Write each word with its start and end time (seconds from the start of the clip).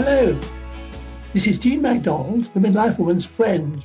Hello, 0.00 0.40
this 1.32 1.48
is 1.48 1.58
Jean 1.58 1.82
MacDonald, 1.82 2.44
the 2.54 2.60
midlife 2.60 3.00
woman's 3.00 3.24
friend, 3.24 3.84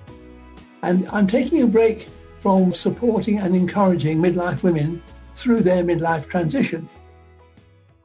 and 0.84 1.08
I'm 1.08 1.26
taking 1.26 1.64
a 1.64 1.68
break 1.68 2.08
from 2.40 2.72
supporting 2.72 3.40
and 3.40 3.56
encouraging 3.56 4.20
midlife 4.22 4.62
women 4.62 5.02
through 5.34 5.62
their 5.62 5.84
midlife 5.84 6.30
transition. 6.30 6.88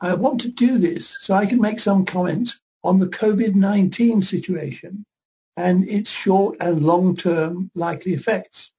I 0.01 0.15
want 0.15 0.41
to 0.41 0.49
do 0.49 0.79
this 0.79 1.19
so 1.21 1.35
I 1.35 1.45
can 1.45 1.61
make 1.61 1.81
some 1.81 2.07
comments 2.07 2.59
on 2.83 2.99
the 2.99 3.09
COVID-19 3.09 4.25
situation 4.25 5.05
and 5.59 5.87
its 5.87 6.11
short 6.11 6.57
and 6.63 6.83
long-term 6.83 7.71
likely 7.75 8.15
effects. 8.15 8.71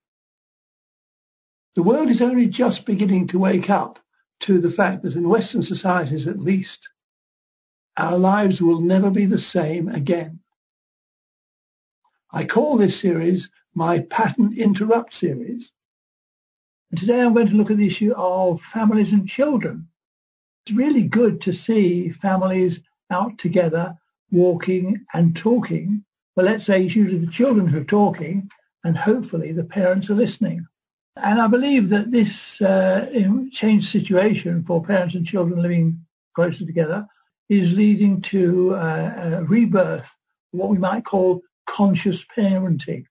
The 1.75 1.83
world 1.83 2.09
is 2.09 2.23
only 2.23 2.47
just 2.47 2.83
beginning 2.83 3.27
to 3.27 3.37
wake 3.37 3.69
up 3.69 3.99
to 4.39 4.57
the 4.57 4.71
fact 4.71 5.03
that 5.03 5.15
in 5.15 5.29
Western 5.29 5.61
societies 5.61 6.27
at 6.27 6.39
least, 6.39 6.89
our 7.99 8.17
lives 8.17 8.61
will 8.61 8.79
never 8.79 9.11
be 9.11 9.25
the 9.25 9.39
same 9.39 9.89
again. 9.89 10.39
I 12.31 12.45
call 12.45 12.77
this 12.77 12.99
series 12.99 13.49
my 13.75 13.99
Pattern 13.99 14.53
Interrupt 14.57 15.13
series. 15.13 15.71
And 16.91 16.99
today 16.99 17.21
I'm 17.21 17.33
going 17.33 17.49
to 17.49 17.55
look 17.55 17.69
at 17.69 17.77
the 17.77 17.87
issue 17.87 18.13
of 18.15 18.61
families 18.61 19.11
and 19.11 19.27
children. 19.27 19.87
It's 20.65 20.75
really 20.75 21.03
good 21.03 21.41
to 21.41 21.53
see 21.53 22.09
families 22.09 22.79
out 23.11 23.37
together, 23.37 23.97
walking 24.31 25.05
and 25.13 25.35
talking. 25.35 26.05
But 26.35 26.45
let's 26.45 26.65
say 26.65 26.85
it's 26.85 26.95
usually 26.95 27.25
the 27.25 27.31
children 27.31 27.67
who 27.67 27.81
are 27.81 27.83
talking 27.83 28.49
and 28.85 28.97
hopefully 28.97 29.51
the 29.51 29.65
parents 29.65 30.09
are 30.09 30.15
listening. 30.15 30.65
And 31.17 31.41
I 31.41 31.47
believe 31.47 31.89
that 31.89 32.11
this 32.11 32.61
uh, 32.61 33.09
changed 33.51 33.89
situation 33.89 34.63
for 34.63 34.81
parents 34.81 35.15
and 35.15 35.27
children 35.27 35.61
living 35.61 35.99
closer 36.33 36.65
together 36.65 37.05
is 37.49 37.73
leading 37.73 38.21
to 38.21 38.75
uh, 38.75 39.39
a 39.39 39.43
rebirth, 39.43 40.15
what 40.51 40.69
we 40.69 40.77
might 40.77 41.03
call 41.03 41.41
conscious 41.65 42.23
parenting. 42.25 43.05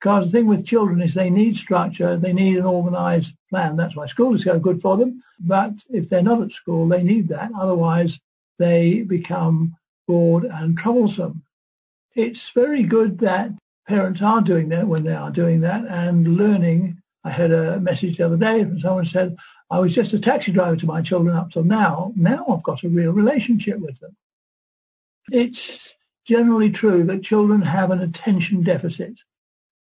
Because 0.00 0.30
the 0.30 0.38
thing 0.38 0.46
with 0.46 0.66
children 0.66 1.00
is 1.00 1.14
they 1.14 1.30
need 1.30 1.56
structure, 1.56 2.16
they 2.16 2.32
need 2.32 2.58
an 2.58 2.66
organized 2.66 3.36
plan. 3.50 3.76
That's 3.76 3.96
why 3.96 4.06
school 4.06 4.34
is 4.34 4.44
so 4.44 4.58
good 4.58 4.80
for 4.80 4.96
them. 4.96 5.20
But 5.40 5.72
if 5.90 6.08
they're 6.08 6.22
not 6.22 6.42
at 6.42 6.52
school, 6.52 6.86
they 6.86 7.02
need 7.02 7.28
that. 7.28 7.50
Otherwise, 7.58 8.20
they 8.58 9.02
become 9.02 9.74
bored 10.06 10.44
and 10.44 10.76
troublesome. 10.76 11.42
It's 12.14 12.50
very 12.50 12.82
good 12.82 13.18
that 13.20 13.50
parents 13.88 14.22
are 14.22 14.40
doing 14.40 14.68
that 14.70 14.86
when 14.86 15.04
they 15.04 15.14
are 15.14 15.30
doing 15.30 15.60
that 15.62 15.84
and 15.86 16.36
learning. 16.36 17.00
I 17.24 17.30
had 17.30 17.52
a 17.52 17.80
message 17.80 18.18
the 18.18 18.26
other 18.26 18.36
day 18.36 18.62
from 18.62 18.78
someone 18.78 19.06
said, 19.06 19.36
I 19.74 19.80
was 19.80 19.92
just 19.92 20.12
a 20.12 20.20
taxi 20.20 20.52
driver 20.52 20.76
to 20.76 20.86
my 20.86 21.02
children 21.02 21.34
up 21.34 21.50
till 21.50 21.64
now. 21.64 22.12
Now 22.14 22.46
I've 22.48 22.62
got 22.62 22.84
a 22.84 22.88
real 22.88 23.10
relationship 23.10 23.80
with 23.80 23.98
them. 23.98 24.14
It's 25.32 25.96
generally 26.24 26.70
true 26.70 27.02
that 27.02 27.24
children 27.24 27.60
have 27.62 27.90
an 27.90 27.98
attention 28.00 28.62
deficit. 28.62 29.18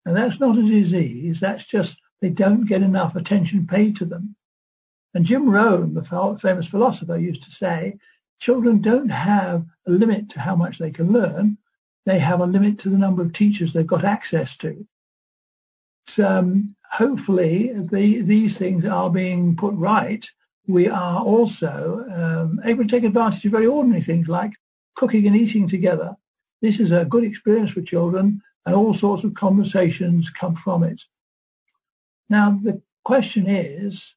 And 0.07 0.17
that's 0.17 0.39
not 0.39 0.57
a 0.57 0.63
disease. 0.63 1.41
That's 1.41 1.65
just 1.65 2.01
they 2.21 2.31
don't 2.31 2.69
get 2.69 2.83
enough 2.83 3.17
attention 3.17 3.67
paid 3.67 3.97
to 3.97 4.05
them. 4.05 4.37
And 5.13 5.25
Jim 5.25 5.51
Rohn, 5.51 5.95
the 5.95 6.39
famous 6.41 6.69
philosopher, 6.69 7.19
used 7.19 7.43
to 7.43 7.51
say, 7.51 7.99
children 8.39 8.81
don't 8.81 9.11
have 9.11 9.67
a 9.89 9.91
limit 9.91 10.29
to 10.29 10.41
how 10.41 10.55
much 10.55 10.79
they 10.79 10.93
can 10.93 11.11
learn. 11.11 11.59
They 12.07 12.21
have 12.21 12.39
a 12.39 12.47
limit 12.47 12.79
to 12.81 12.91
the 12.91 12.99
number 12.99 13.23
of 13.23 13.33
teachers 13.33 13.73
they've 13.73 13.85
got 13.85 14.05
access 14.05 14.57
to. 14.59 14.87
Um, 16.19 16.75
hopefully 16.91 17.73
the, 17.75 18.23
these 18.23 18.57
things 18.57 18.85
are 18.85 19.11
being 19.11 19.57
put 19.57 19.75
right. 19.75 20.29
We 20.67 20.89
are 20.89 21.21
also 21.21 22.05
um, 22.11 22.61
able 22.65 22.85
to 22.85 22.91
take 22.91 23.05
advantage 23.05 23.45
of 23.45 23.53
very 23.53 23.67
ordinary 23.67 24.03
things 24.03 24.29
like 24.29 24.53
cooking 24.95 25.27
and 25.27 25.37
eating 25.37 25.69
together. 25.69 26.17
This 26.63 26.81
is 26.81 26.91
a 26.91 27.05
good 27.05 27.25
experience 27.25 27.73
for 27.73 27.81
children 27.81 28.43
and 28.67 28.75
all 28.75 28.95
sorts 28.95 29.25
of 29.25 29.35
conversations 29.35 30.31
come 30.31 30.55
from 30.55 30.83
it. 30.83 31.01
Now, 32.29 32.59
the 32.63 32.83
question 33.05 33.47
is, 33.49 34.15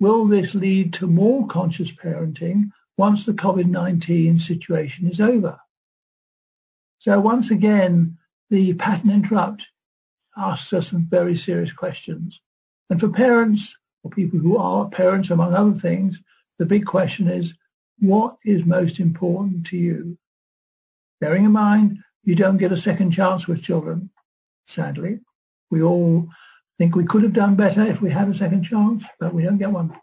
will 0.00 0.26
this 0.26 0.54
lead 0.54 0.92
to 0.94 1.06
more 1.06 1.46
conscious 1.46 1.92
parenting 1.92 2.70
once 2.96 3.24
the 3.24 3.32
COVID-19 3.32 4.40
situation 4.40 5.08
is 5.08 5.20
over? 5.20 5.58
So 6.98 7.20
once 7.20 7.50
again, 7.50 8.18
the 8.50 8.74
pattern 8.74 9.10
interrupt 9.10 9.68
asks 10.38 10.72
us 10.72 10.88
some 10.88 11.06
very 11.06 11.36
serious 11.36 11.72
questions. 11.72 12.40
And 12.90 12.98
for 13.00 13.08
parents, 13.08 13.76
or 14.02 14.10
people 14.10 14.38
who 14.38 14.56
are 14.56 14.88
parents, 14.88 15.30
among 15.30 15.54
other 15.54 15.72
things, 15.72 16.20
the 16.58 16.66
big 16.66 16.86
question 16.86 17.28
is, 17.28 17.54
what 17.98 18.36
is 18.44 18.64
most 18.64 19.00
important 19.00 19.66
to 19.66 19.76
you? 19.76 20.16
Bearing 21.20 21.44
in 21.44 21.52
mind, 21.52 21.98
you 22.22 22.34
don't 22.34 22.58
get 22.58 22.72
a 22.72 22.76
second 22.76 23.10
chance 23.10 23.48
with 23.48 23.62
children, 23.62 24.10
sadly. 24.66 25.20
We 25.70 25.82
all 25.82 26.28
think 26.78 26.94
we 26.94 27.04
could 27.04 27.22
have 27.24 27.32
done 27.32 27.56
better 27.56 27.82
if 27.82 28.00
we 28.00 28.10
had 28.10 28.28
a 28.28 28.34
second 28.34 28.62
chance, 28.62 29.04
but 29.18 29.34
we 29.34 29.42
don't 29.42 29.58
get 29.58 29.70
one. 29.70 29.98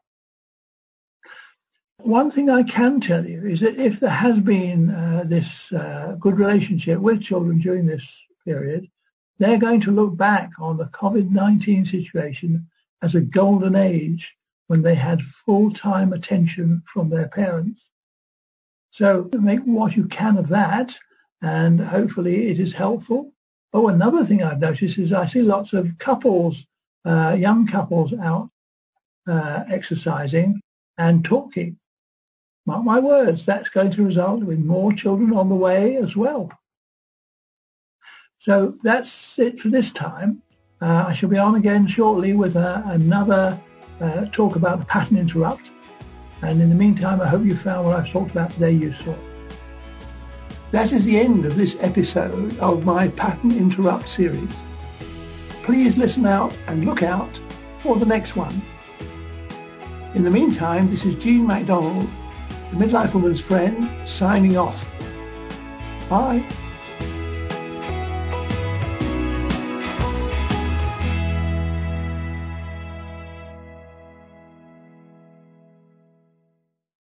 One 2.00 2.29
thing 2.29 2.50
I 2.50 2.63
can 2.63 3.00
tell 3.00 3.25
you 3.25 3.44
is 3.46 3.62
that 3.62 3.78
if 3.78 4.00
there 4.00 4.09
has 4.09 4.40
been 4.40 4.91
uh, 4.91 5.23
this 5.25 5.72
uh, 5.72 6.17
good 6.19 6.38
relationship 6.38 7.00
with 7.00 7.23
children 7.23 7.59
during 7.59 7.85
this 7.85 8.22
period, 8.46 8.88
they're 9.38 9.59
going 9.59 9.81
to 9.81 9.91
look 9.91 10.16
back 10.16 10.51
on 10.59 10.78
the 10.78 10.85
COVID-19 10.85 11.88
situation 11.88 12.68
as 13.01 13.16
a 13.16 13.22
golden 13.22 13.75
age 13.75 14.35
when 14.68 14.81
they 14.81 14.96
had 14.96 15.22
full-time 15.22 16.13
attention 16.13 16.81
from 16.85 17.09
their 17.09 17.28
parents. 17.28 17.90
So 18.91 19.29
make 19.34 19.59
what 19.62 19.96
you 19.96 20.07
can 20.07 20.38
of 20.38 20.47
that 20.50 20.97
and 21.41 21.79
hopefully 21.79 22.47
it 22.47 22.59
is 22.59 22.73
helpful. 22.73 23.31
Oh, 23.73 23.90
another 23.90 24.23
thing 24.23 24.41
I've 24.41 24.59
noticed 24.59 24.97
is 24.97 25.12
I 25.12 25.25
see 25.25 25.41
lots 25.41 25.73
of 25.73 25.97
couples, 25.97 26.66
uh, 27.03 27.35
young 27.38 27.67
couples 27.67 28.13
out 28.13 28.50
uh, 29.28 29.63
exercising 29.69 30.62
and 30.97 31.25
talking. 31.25 31.78
Mark 32.66 32.84
my 32.84 33.00
words, 33.00 33.46
that's 33.46 33.69
going 33.69 33.91
to 33.91 34.06
result 34.06 34.44
with 34.44 34.59
more 34.59 34.91
children 34.91 35.34
on 35.34 35.50
the 35.50 35.56
way 35.56 35.97
as 35.97 36.16
well. 36.16 36.52
So 38.45 38.75
that's 38.83 39.39
it 39.39 39.59
for 39.59 39.69
this 39.69 39.89
time. 39.89 40.44
Uh, 40.79 41.06
I 41.07 41.13
shall 41.13 41.29
be 41.29 41.39
on 41.39 41.56
again 41.56 41.88
shortly 41.88 42.33
with 42.33 42.56
uh, 42.56 42.83
another 42.85 43.59
uh, 44.00 44.25
talk 44.25 44.56
about 44.56 44.78
the 44.78 44.85
pattern 44.85 45.17
interrupt. 45.17 45.72
And 46.44 46.61
in 46.61 46.69
the 46.69 46.75
meantime, 46.75 47.22
I 47.22 47.28
hope 47.28 47.44
you 47.44 47.55
found 47.55 47.88
what 47.88 47.95
I've 47.95 48.07
talked 48.07 48.29
about 48.29 48.51
today 48.51 48.69
useful. 48.69 49.17
That 50.69 50.94
is 50.94 51.05
the 51.05 51.17
end 51.17 51.47
of 51.47 51.55
this 51.55 51.75
episode 51.79 52.55
of 52.59 52.85
my 52.85 53.07
Pattern 53.07 53.50
Interrupt 53.50 54.07
series. 54.07 54.53
Please 55.63 55.97
listen 55.97 56.28
out 56.28 56.55
and 56.67 56.85
look 56.85 57.01
out 57.01 57.41
for 57.79 57.95
the 57.95 58.05
next 58.05 58.35
one. 58.35 58.61
In 60.13 60.23
the 60.23 60.29
meantime, 60.29 60.88
this 60.88 61.03
is 61.03 61.16
Jean 61.16 61.47
MacDonald, 61.47 62.07
the 62.69 62.78
Midlife 62.78 63.16
Woman's 63.16 63.41
Friend, 63.41 63.89
signing 64.07 64.55
off. 64.55 64.88
Bye. 66.09 66.45